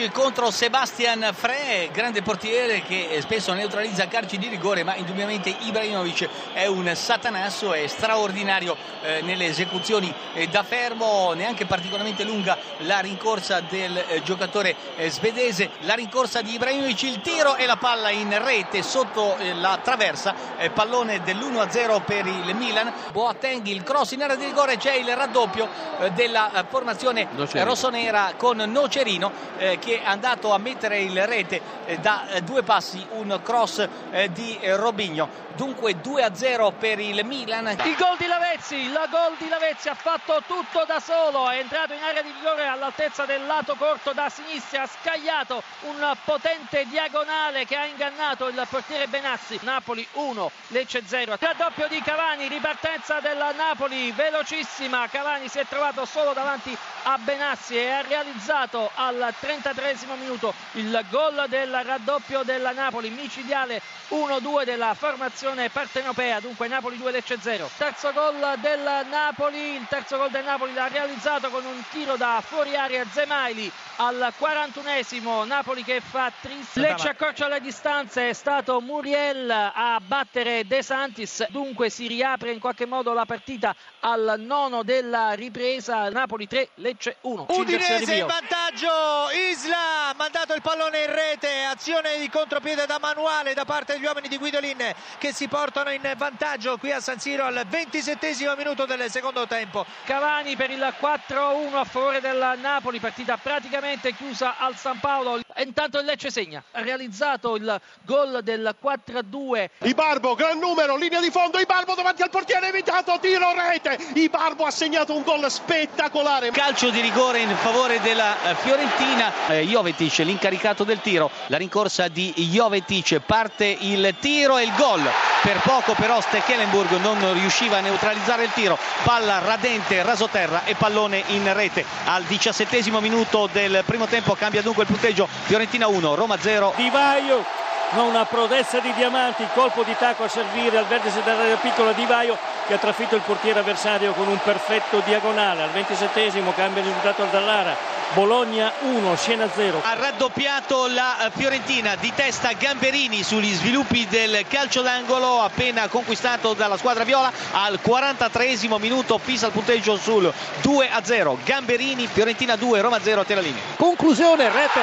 [0.00, 6.28] Ibrahimovic contro Sebastian Fre, grande portiere che spesso neutralizza calci di rigore, ma indubbiamente Ibrahimovic
[6.54, 13.00] è un satanasso, è straordinario eh, nelle esecuzioni eh, da fermo, neanche particolarmente lunga la
[13.00, 18.10] rincorsa del eh, giocatore eh, svedese, la rincorsa di Ibrahimovic, il tiro e la palla
[18.10, 24.12] in rete sotto eh, la traversa, eh, pallone dell'1-0 per il Milan, Boateng il cross
[24.12, 25.68] in area di rigore, c'è il raddoppio
[26.14, 27.64] della formazione Nocerino.
[27.64, 31.60] rossonera con Nocerino che è andato a mettere il rete
[32.00, 33.88] da due passi, un cross
[34.32, 37.68] di Robigno dunque 2-0 per il Milan.
[37.84, 41.92] Il gol di Lavezzi, il gol di Lavezzi ha fatto tutto da solo, è entrato
[41.92, 47.66] in area di rigore all'altezza del lato corto da sinistra, ha scagliato un potente diagonale
[47.66, 49.58] che ha ingannato il portiere Benazzi.
[49.62, 51.36] Napoli 1, Lecce 0.
[51.38, 57.76] Raddoppio di Cavani, ripartenza del Napoli velocissima, Cavani si è trovato solo davanti a Benazzi
[57.76, 59.79] e ha realizzato al 33
[60.18, 60.52] minuto.
[60.72, 67.38] Il gol del raddoppio della Napoli, micidiale 1-2 della formazione partenopea, dunque Napoli 2 Lecce
[67.40, 67.70] 0.
[67.76, 72.42] Terzo gol del Napoli, il terzo gol del Napoli l'ha realizzato con un tiro da
[72.44, 73.70] fuori area Zemaili.
[73.96, 76.80] Al 41esimo, Napoli che fa triste.
[76.80, 82.60] Lecce accorcia le distanze, è stato Muriel a battere De Santis, dunque si riapre in
[82.60, 87.46] qualche modo la partita al nono della ripresa, Napoli 3 Lecce 1.
[87.50, 93.52] Udinese in vantaggio, Isla ha mandato il pallone in rete, azione di contropiede da manuale
[93.52, 97.44] da parte gli uomini di Guidolin che si portano in vantaggio qui a San Siro
[97.44, 99.84] al 27 minuto del secondo tempo.
[100.04, 105.40] Cavani per il 4-1 a favore del Napoli, partita praticamente chiusa al San Paolo.
[105.56, 109.68] Intanto il Lecce segna, ha realizzato il gol del 4-2.
[109.78, 113.98] Ibarbo, gran numero, linea di fondo, Ibarbo davanti al portiere, evitato, tiro rete.
[114.14, 116.50] Ibarbo ha segnato un gol spettacolare.
[116.50, 119.32] Calcio di rigore in favore della Fiorentina.
[119.48, 125.02] Eh, Jovetic, l'incaricato del tiro, la rincorsa di Jovetic, parte il tiro e il gol.
[125.42, 131.22] Per poco però Stekelenburg non riusciva a neutralizzare il tiro, palla radente, rasoterra e pallone
[131.28, 131.84] in rete.
[132.04, 136.74] Al diciassettesimo minuto del primo tempo cambia dunque il punteggio, Fiorentina 1, Roma 0.
[136.76, 137.60] Di Vaio
[137.98, 142.38] una prodezza di diamanti, colpo di tacco a servire al vertice dell'area piccola Di Vaio
[142.70, 145.62] che ha trafitto il portiere avversario con un perfetto diagonale.
[145.64, 147.76] Al ventissettesimo cambia il risultato al Dallara.
[148.12, 149.80] Bologna 1, Siena 0.
[149.82, 156.54] Ha raddoppiato la eh, Fiorentina di testa Gamberini sugli sviluppi del calcio d'angolo appena conquistato
[156.54, 161.38] dalla squadra viola al 43 minuto fissa il punteggio sul 2 a 0.
[161.44, 163.60] Gamberini, Fiorentina 2, Roma 0 a Teralini.
[163.74, 164.80] Conclusione, rete,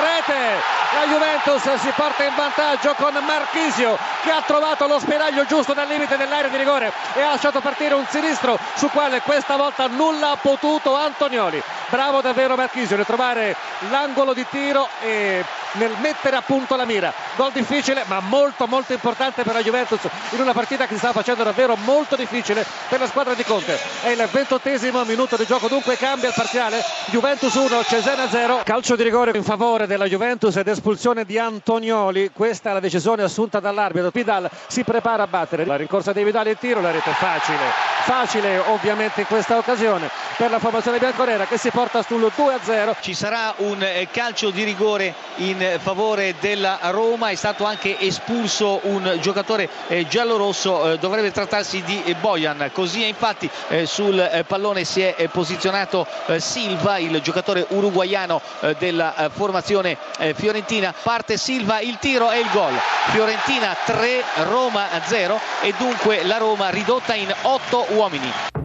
[0.00, 0.79] rete.
[0.92, 5.86] La Juventus si porta in vantaggio con Marchisio che ha trovato lo spiraglio giusto nel
[5.86, 10.32] limite dell'area di rigore e ha lasciato partire un sinistro su quale questa volta nulla
[10.32, 11.62] ha potuto Antonioli.
[11.88, 13.54] Bravo davvero Marchisio nel trovare
[13.88, 17.12] l'angolo di tiro e nel mettere a punto la mira.
[17.36, 20.00] Gol difficile ma molto molto importante per la Juventus
[20.30, 23.78] in una partita che si sta facendo davvero molto difficile per la squadra di Conte.
[24.02, 26.82] È il ventottesimo minuto di gioco, dunque cambia il parziale.
[27.06, 28.62] Juventus 1, Cesena 0.
[28.64, 32.30] Calcio di rigore in favore della Juventus ed espulsione di Antonioli.
[32.32, 34.10] Questa è la decisione assunta dall'arbitro.
[34.10, 35.66] Pidal si prepara a battere.
[35.66, 37.99] La rincorsa di Vidal il tiro, la rete facile.
[38.02, 42.96] Facile ovviamente in questa occasione per la formazione bianconera che si porta sul 2-0.
[43.00, 48.80] Ci sarà un eh, calcio di rigore in favore della Roma, è stato anche espulso
[48.84, 52.70] un giocatore eh, giallorosso, eh, dovrebbe trattarsi di Bojan.
[52.72, 53.48] Così infatti
[53.84, 56.06] sul pallone si è posizionato
[56.38, 58.40] Silva, il giocatore uruguaiano
[58.78, 59.96] della formazione
[60.34, 60.92] fiorentina.
[61.02, 62.78] Parte Silva, il tiro e il gol.
[63.10, 68.59] Fiorentina 3, Roma 0 e dunque la Roma ridotta in 8 uomini.